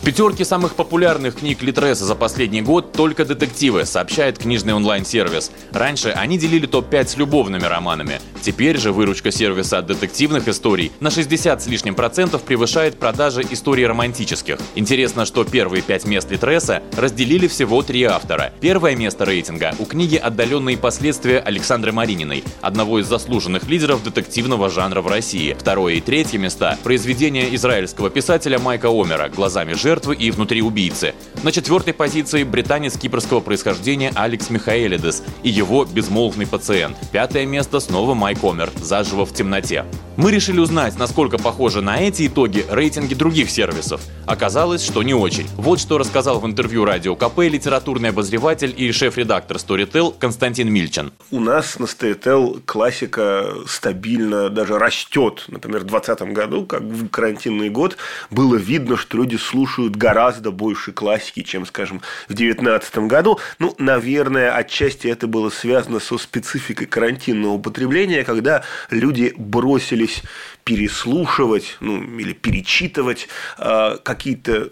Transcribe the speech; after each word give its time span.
В 0.00 0.02
пятерке 0.02 0.46
самых 0.46 0.76
популярных 0.76 1.40
книг 1.40 1.60
Литреса 1.60 2.06
за 2.06 2.14
последний 2.14 2.62
год 2.62 2.92
только 2.92 3.26
детективы, 3.26 3.84
сообщает 3.84 4.38
книжный 4.38 4.72
онлайн-сервис. 4.72 5.52
Раньше 5.72 6.08
они 6.08 6.38
делили 6.38 6.64
топ-5 6.64 7.06
с 7.06 7.16
любовными 7.18 7.64
романами. 7.64 8.18
Теперь 8.40 8.78
же 8.78 8.92
выручка 8.92 9.30
сервиса 9.30 9.76
от 9.76 9.86
детективных 9.86 10.48
историй 10.48 10.90
на 11.00 11.10
60 11.10 11.62
с 11.62 11.66
лишним 11.66 11.94
процентов 11.94 12.44
превышает 12.44 12.98
продажи 12.98 13.42
историй 13.50 13.84
романтических. 13.86 14.56
Интересно, 14.74 15.26
что 15.26 15.44
первые 15.44 15.82
пять 15.82 16.06
мест 16.06 16.30
Литреса 16.30 16.82
разделили 16.96 17.46
всего 17.46 17.82
три 17.82 18.04
автора. 18.04 18.54
Первое 18.62 18.96
место 18.96 19.26
рейтинга 19.26 19.74
у 19.78 19.84
книги 19.84 20.16
«Отдаленные 20.16 20.78
последствия» 20.78 21.40
Александры 21.40 21.92
Марининой, 21.92 22.42
одного 22.62 23.00
из 23.00 23.06
заслуженных 23.06 23.68
лидеров 23.68 24.02
детективного 24.02 24.70
жанра 24.70 25.02
в 25.02 25.08
России. 25.08 25.54
Второе 25.58 25.96
и 25.96 26.00
третье 26.00 26.38
места– 26.38 26.78
произведение 26.82 27.54
израильского 27.54 28.08
писателя 28.08 28.58
Майка 28.58 28.86
Омера 28.86 29.28
«Глазами 29.28 29.74
жертвы» 29.74 29.89
жертвы 29.90 30.14
и 30.14 30.30
внутри 30.30 30.62
убийцы. 30.62 31.14
На 31.42 31.50
четвертой 31.50 31.92
позиции 31.92 32.44
британец 32.44 32.96
кипрского 32.96 33.40
происхождения 33.40 34.12
Алекс 34.14 34.48
Михаэлидес 34.48 35.24
и 35.42 35.50
его 35.50 35.84
«Безмолвный 35.84 36.46
пациент». 36.46 36.96
Пятое 37.10 37.44
место 37.44 37.80
снова 37.80 38.14
Майк 38.14 38.44
Омер 38.44 38.70
«Заживо 38.80 39.26
в 39.26 39.34
темноте». 39.34 39.84
Мы 40.22 40.32
решили 40.32 40.60
узнать, 40.60 40.98
насколько 40.98 41.38
похожи 41.38 41.80
на 41.80 41.98
эти 41.98 42.26
итоги 42.26 42.66
рейтинги 42.68 43.14
других 43.14 43.48
сервисов. 43.48 44.02
Оказалось, 44.26 44.84
что 44.84 45.02
не 45.02 45.14
очень. 45.14 45.48
Вот 45.56 45.80
что 45.80 45.96
рассказал 45.96 46.40
в 46.40 46.46
интервью 46.46 46.84
Радио 46.84 47.16
КП 47.16 47.38
литературный 47.38 48.10
обозреватель 48.10 48.74
и 48.76 48.92
шеф-редактор 48.92 49.56
Storytel 49.56 50.14
Константин 50.18 50.70
Мильчин. 50.70 51.10
У 51.30 51.40
нас 51.40 51.78
на 51.78 51.84
Storytel 51.84 52.60
классика 52.66 53.46
стабильно 53.66 54.50
даже 54.50 54.78
растет. 54.78 55.46
Например, 55.48 55.80
в 55.80 55.86
2020 55.86 56.34
году, 56.34 56.66
как 56.66 56.82
в 56.82 57.08
карантинный 57.08 57.70
год, 57.70 57.96
было 58.28 58.56
видно, 58.56 58.98
что 58.98 59.16
люди 59.16 59.36
слушают 59.36 59.96
гораздо 59.96 60.50
больше 60.50 60.92
классики, 60.92 61.42
чем, 61.42 61.64
скажем, 61.64 62.02
в 62.28 62.34
2019 62.34 62.98
году. 63.08 63.38
Ну, 63.58 63.74
наверное, 63.78 64.54
отчасти 64.54 65.08
это 65.08 65.26
было 65.26 65.48
связано 65.48 65.98
со 65.98 66.18
спецификой 66.18 66.88
карантинного 66.88 67.54
употребления, 67.54 68.22
когда 68.22 68.64
люди 68.90 69.32
бросились 69.38 70.09
научились 70.10 70.22
переслушивать 70.64 71.76
ну, 71.80 72.02
или 72.18 72.32
перечитывать 72.32 73.28
э, 73.58 73.96
какие-то 74.02 74.70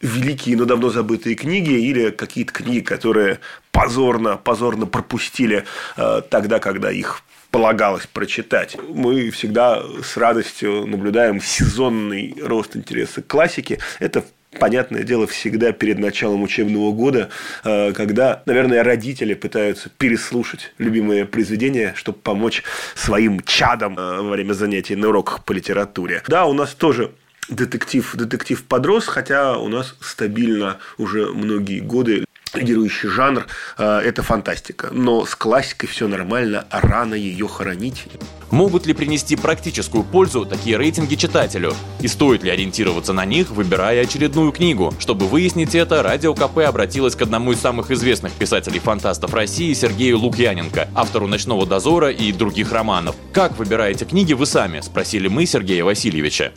великие, 0.00 0.56
но 0.56 0.64
давно 0.64 0.90
забытые 0.90 1.34
книги 1.34 1.72
или 1.72 2.10
какие-то 2.10 2.52
книги, 2.52 2.80
которые 2.80 3.40
позорно, 3.72 4.36
позорно 4.36 4.86
пропустили 4.86 5.64
э, 5.96 6.22
тогда, 6.30 6.60
когда 6.60 6.90
их 6.90 7.20
полагалось 7.50 8.06
прочитать. 8.06 8.76
Мы 8.88 9.30
всегда 9.30 9.82
с 10.02 10.16
радостью 10.16 10.86
наблюдаем 10.86 11.40
сезонный 11.40 12.34
рост 12.42 12.76
интереса 12.76 13.22
к 13.22 13.26
классике. 13.26 13.80
Это 13.98 14.24
понятное 14.58 15.02
дело, 15.02 15.26
всегда 15.26 15.72
перед 15.72 15.98
началом 15.98 16.42
учебного 16.42 16.92
года, 16.92 17.30
э, 17.64 17.92
когда, 17.92 18.42
наверное, 18.46 18.82
родители 18.82 19.34
пытаются 19.34 19.90
переслушать 19.90 20.72
любимые 20.78 21.24
произведения, 21.24 21.92
чтобы 21.96 22.18
помочь 22.18 22.62
своим 22.94 23.40
чадам 23.40 23.98
э, 23.98 24.20
во 24.22 24.30
время 24.30 24.52
занятий 24.52 24.96
на 24.96 25.08
уроках 25.08 25.44
по 25.44 25.52
литературе. 25.52 26.22
Да, 26.28 26.46
у 26.46 26.52
нас 26.52 26.74
тоже 26.74 27.12
детектив, 27.48 28.14
детектив 28.14 28.62
подрос, 28.64 29.06
хотя 29.06 29.58
у 29.58 29.68
нас 29.68 29.96
стабильно 30.00 30.78
уже 30.96 31.26
многие 31.26 31.80
годы 31.80 32.24
лидирующий 32.54 33.08
жанр 33.08 33.46
э,– 33.76 34.00
это 34.04 34.22
фантастика. 34.22 34.88
Но 34.90 35.24
с 35.24 35.34
классикой 35.34 35.88
все 35.88 36.08
нормально, 36.08 36.64
а 36.70 36.80
рано 36.80 37.14
ее 37.14 37.46
хоронить. 37.48 38.06
Могут 38.50 38.86
ли 38.86 38.94
принести 38.94 39.36
практическую 39.36 40.04
пользу 40.04 40.46
такие 40.46 40.78
рейтинги 40.78 41.16
читателю? 41.16 41.72
И 42.00 42.08
стоит 42.08 42.42
ли 42.42 42.50
ориентироваться 42.50 43.12
на 43.12 43.26
них, 43.26 43.50
выбирая 43.50 44.02
очередную 44.02 44.52
книгу? 44.52 44.92
Чтобы 44.98 45.26
выяснить 45.26 45.74
это, 45.74 46.02
Радио 46.02 46.34
КП 46.34 46.58
обратилась 46.66 47.14
к 47.14 47.22
одному 47.22 47.52
из 47.52 47.60
самых 47.60 47.90
известных 47.90 48.32
писателей-фантастов 48.32 49.34
России 49.34 49.72
Сергею 49.74 50.18
Лукьяненко, 50.18 50.88
автору 50.94 51.26
«Ночного 51.26 51.66
дозора» 51.66 52.10
и 52.10 52.32
других 52.32 52.72
романов. 52.72 53.16
«Как 53.34 53.58
выбираете 53.58 54.06
книги 54.06 54.32
вы 54.32 54.46
сами?»– 54.46 54.80
спросили 54.82 55.28
мы 55.28 55.44
Сергея 55.44 55.84
Васильевича. 55.84 56.52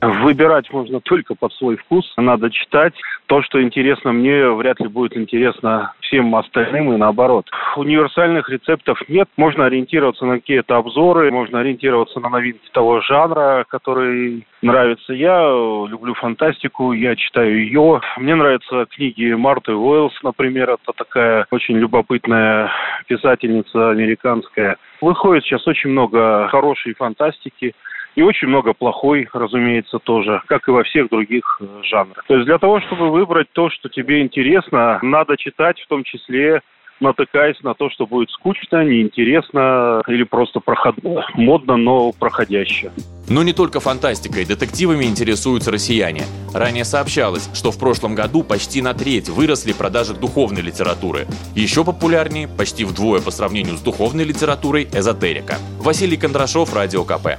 Выбирать 0.00 0.70
можно 0.70 1.00
только 1.00 1.34
под 1.34 1.52
свой 1.54 1.76
вкус. 1.76 2.12
Надо 2.18 2.50
читать. 2.50 2.92
То, 3.26 3.42
что 3.42 3.62
интересно 3.62 4.12
мне, 4.12 4.50
вряд 4.50 4.78
ли 4.80 4.88
будет 4.88 5.16
интересно 5.16 5.94
всем 6.14 6.34
остальным 6.36 6.92
и 6.92 6.96
наоборот. 6.96 7.50
Универсальных 7.76 8.48
рецептов 8.48 9.00
нет. 9.08 9.28
Можно 9.36 9.66
ориентироваться 9.66 10.24
на 10.24 10.38
какие-то 10.38 10.76
обзоры, 10.76 11.32
можно 11.32 11.60
ориентироваться 11.60 12.20
на 12.20 12.28
новинки 12.28 12.68
того 12.72 13.00
жанра, 13.00 13.64
который 13.68 14.46
нравится. 14.62 15.12
Я 15.12 15.40
люблю 15.88 16.14
фантастику, 16.14 16.92
я 16.92 17.16
читаю 17.16 17.58
ее. 17.58 18.00
Мне 18.16 18.36
нравятся 18.36 18.86
книги 18.90 19.32
Марты 19.32 19.72
Уэллс, 19.72 20.14
например. 20.22 20.70
Это 20.70 20.92
такая 20.96 21.46
очень 21.50 21.76
любопытная 21.76 22.70
писательница 23.08 23.90
американская. 23.90 24.76
Выходит 25.00 25.44
сейчас 25.44 25.66
очень 25.66 25.90
много 25.90 26.48
хорошей 26.48 26.94
фантастики. 26.94 27.74
И 28.14 28.22
очень 28.22 28.48
много 28.48 28.72
плохой, 28.74 29.28
разумеется, 29.32 29.98
тоже, 29.98 30.42
как 30.46 30.68
и 30.68 30.70
во 30.70 30.84
всех 30.84 31.08
других 31.08 31.58
э, 31.60 31.66
жанрах. 31.82 32.24
То 32.26 32.34
есть 32.34 32.46
для 32.46 32.58
того, 32.58 32.80
чтобы 32.80 33.10
выбрать 33.10 33.48
то, 33.52 33.70
что 33.70 33.88
тебе 33.88 34.22
интересно, 34.22 34.98
надо 35.02 35.36
читать 35.36 35.80
в 35.80 35.88
том 35.88 36.04
числе 36.04 36.62
натыкаясь 37.00 37.60
на 37.62 37.74
то, 37.74 37.90
что 37.90 38.06
будет 38.06 38.30
скучно, 38.30 38.84
неинтересно 38.84 40.02
или 40.06 40.24
просто 40.24 40.60
проходно. 40.60 41.26
Модно, 41.34 41.76
но 41.76 42.12
проходяще. 42.12 42.92
Но 43.28 43.42
не 43.42 43.52
только 43.52 43.80
фантастикой, 43.80 44.44
детективами 44.44 45.04
интересуются 45.04 45.70
россияне. 45.72 46.22
Ранее 46.54 46.84
сообщалось, 46.84 47.50
что 47.54 47.70
в 47.70 47.78
прошлом 47.78 48.14
году 48.14 48.42
почти 48.42 48.82
на 48.82 48.94
треть 48.94 49.28
выросли 49.28 49.72
продажи 49.72 50.14
духовной 50.14 50.62
литературы. 50.62 51.26
Еще 51.54 51.84
популярнее, 51.84 52.48
почти 52.48 52.84
вдвое 52.84 53.20
по 53.20 53.30
сравнению 53.30 53.76
с 53.76 53.82
духовной 53.82 54.24
литературой, 54.24 54.84
эзотерика. 54.92 55.56
Василий 55.80 56.16
Кондрашов, 56.16 56.74
Радио 56.74 57.04
КП 57.04 57.38